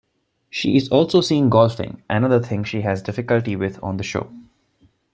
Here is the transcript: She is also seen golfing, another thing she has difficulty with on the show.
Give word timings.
She 0.49 0.75
is 0.77 0.89
also 0.89 1.21
seen 1.21 1.49
golfing, 1.49 2.01
another 2.09 2.39
thing 2.39 2.63
she 2.63 2.81
has 2.81 3.03
difficulty 3.03 3.55
with 3.55 3.77
on 3.83 3.97
the 3.97 4.03
show. 4.03 4.33